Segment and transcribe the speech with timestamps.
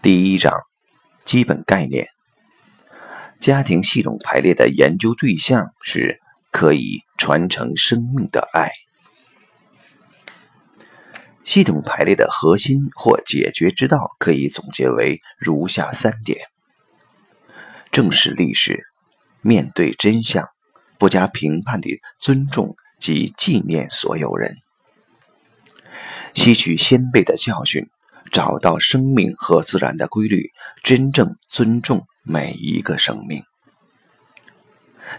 [0.00, 0.52] 第一章
[1.24, 2.06] 基本概念：
[3.40, 6.20] 家庭系统排列的研究对象是
[6.52, 8.70] 可以传承生命的爱。
[11.42, 16.38] 系统排列的核心或解决之道可以总结为如下三点：
[17.90, 18.84] 正视历史，
[19.40, 20.48] 面对真相，
[20.96, 24.58] 不加评判地尊重及纪念所有人，
[26.34, 27.90] 吸取先辈的教训。
[28.30, 30.50] 找到生命和自然的规律，
[30.82, 33.42] 真正尊重每一个生命，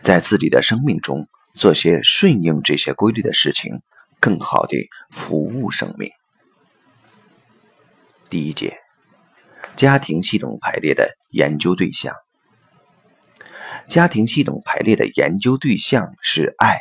[0.02, 3.82] 在自己的生命中做些顺应这些规律的事情，
[4.20, 4.78] 更好的
[5.10, 6.10] 服务生命。
[8.30, 8.78] 第一节，
[9.76, 12.14] 家庭系统排列的研究对象。
[13.88, 16.78] 家庭系统排列的研究对象是爱，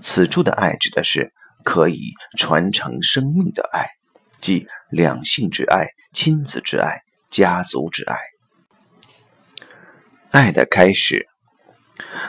[0.00, 3.86] 此处的爱指的是可以传承生命的爱。
[4.44, 8.14] 即两性之爱、亲子之爱、家族之爱。
[10.30, 11.26] 爱的开始，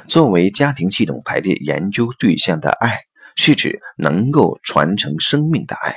[0.08, 3.00] 作为家庭系统排列研究对象的爱，
[3.36, 5.94] 是指能够传承生命的爱。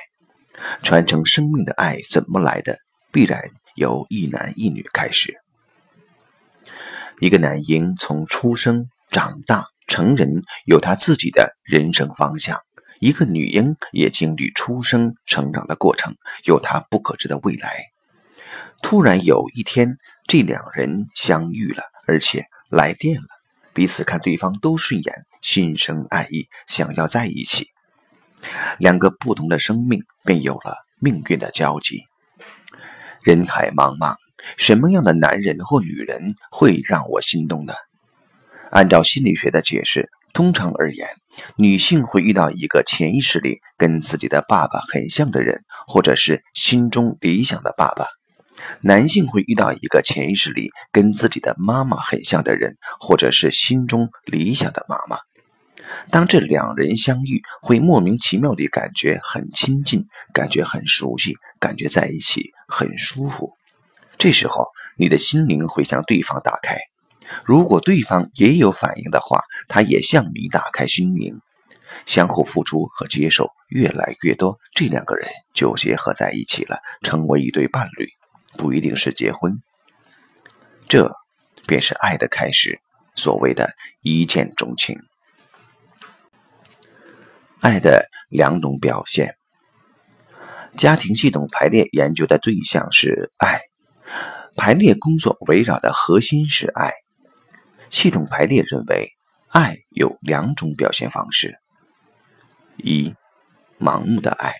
[0.83, 2.77] 传承生命的爱怎么来的？
[3.12, 3.41] 必然
[3.77, 5.39] 由一男一女开始。
[7.20, 12.58] 一个男婴从出生、长大、成人，有他自己的人生方向。
[13.00, 17.70] 一个女婴也经历出生、成长的过程，有她不可知的未来。
[18.82, 23.27] 突然有一天，这两人相遇了，而且来电了，
[23.72, 27.68] 彼此看对方都顺眼，心生爱意，想要在一起。
[28.78, 32.02] 两个不同的生命便有了命运的交集。
[33.22, 34.14] 人海茫茫，
[34.56, 37.74] 什么样的男人或女人会让我心动呢？
[38.70, 40.10] 按照心理学的解释。
[40.32, 41.08] 通常而言，
[41.56, 48.06] 女性会遇到一个潜意识里跟自己的爸爸很像的人，或者是心中理想的爸爸；
[48.82, 55.18] 男性会遇到一个潜意识里跟自己的妈妈很像的人，或者是心中理想的妈妈。
[56.11, 63.55] 当这两人相遇，会莫名其妙地感觉很亲近，感觉很熟悉，感觉在一起很舒服。
[64.18, 66.77] 这时候，你的心灵会向对方打开。
[67.44, 71.40] 如果对方也有反应的话，他也向你打开心灵，
[72.06, 78.08] 相互付出和接受越来越多，这两个人就结合在一起了，成为一对伴侣，
[78.56, 79.61] 不一定是结婚。
[80.88, 81.12] 这
[81.67, 82.80] 便是爱的开始，
[83.14, 84.98] 所谓的一见钟情。
[87.61, 89.36] 爱的两种表现，
[90.77, 93.61] 家庭系统排列研究的对象是爱，
[94.56, 96.92] 排列工作围绕的核心是爱。
[97.90, 99.10] 系统排列认为，
[99.50, 101.58] 爱有两种表现方式：
[102.76, 103.14] 一、
[103.78, 104.54] 盲目的爱。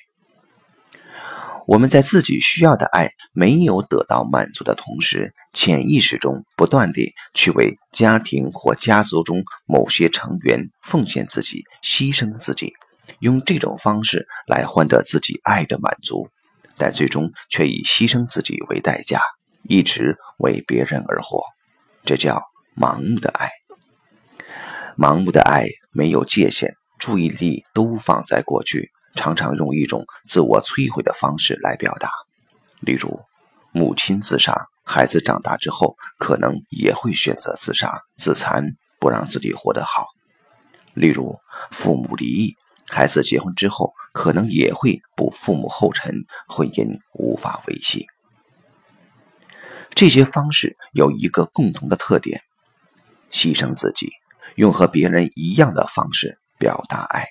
[1.67, 12.73] 我们在自己需要的爱没有得到满足的同时，潜意识中不断地去为家庭或家族中某些成员奉献自己、牺牲自己，
[13.19, 16.31] 用这种方式来换得自己爱的满足，
[16.79, 19.21] 但最终却以牺牲自己为代价，
[19.65, 21.43] 一直为别人而活。
[22.07, 22.43] 这叫。
[22.79, 23.51] 盲目的爱，
[24.97, 32.09] 盲目的爱没有界限，注意力都放在过去，常常用一种自我摧毁的方式来表达。
[32.79, 33.21] 例如，
[33.73, 40.07] 母亲自杀，孩子长大之后可能也会选择自杀、自残，不让自己活得好。
[40.95, 41.35] 例如，
[41.73, 42.57] 父母离异，
[42.89, 46.15] 孩子结婚之后可能也会步父母后尘，
[46.47, 48.07] 婚姻无法维系。
[49.97, 52.43] 这些方式有一个共同的特点。
[53.31, 54.11] 牺牲自己，
[54.57, 57.27] 用和别人一样的方式表达爱，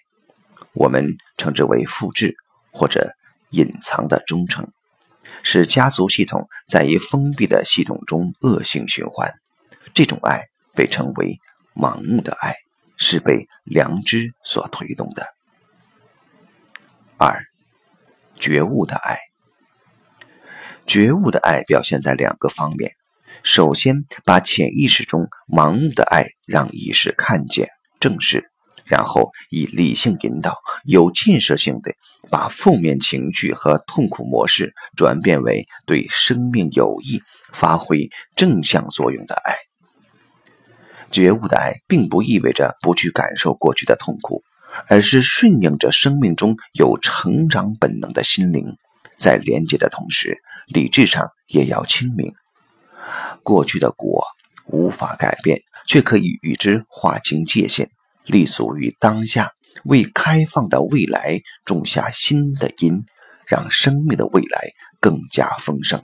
[0.73, 2.35] 我们称之为复制
[2.71, 3.13] 或者
[3.49, 4.67] 隐藏的忠诚，
[5.43, 9.33] 使家族系统在一封闭的系统中恶性循环。
[9.93, 10.43] 这种爱
[10.73, 11.39] 被称为
[11.73, 12.55] 盲目的爱，
[12.97, 15.27] 是被良知所推动的。
[17.17, 17.43] 二，
[18.35, 19.17] 觉悟的爱，
[20.85, 22.91] 觉悟的爱表现在两个方面。
[23.44, 27.69] 首先，把潜意识中盲目的爱让意识看见、
[28.00, 28.51] 正视，
[28.86, 30.56] 然后以理性引导、
[30.86, 31.92] 有建设性的
[32.30, 37.22] 把负面情绪和痛苦模式转变为对生命有益、
[37.54, 39.56] 发挥正向作用的爱。
[41.10, 44.44] 觉悟的爱并不意味着不去感受过去的痛苦，
[44.88, 48.75] 而是顺应着生命中有成长本能的心灵，
[49.18, 50.38] 在连接的同时，
[50.68, 52.34] 理智上也要清明。
[53.44, 54.24] 过去的果
[54.65, 57.89] 无法改变，却可以与之划清界限，
[58.25, 59.51] 立足于当下，
[59.86, 63.06] 为开放的未来种下新的因，
[63.45, 66.04] 让生命的未来更加丰盛。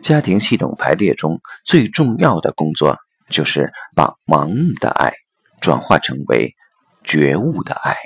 [0.00, 2.96] 家庭系统排列中最重要的工作，
[3.28, 5.12] 就是把盲目的爱
[5.60, 6.54] 转化成为
[7.04, 7.96] 觉悟的爱。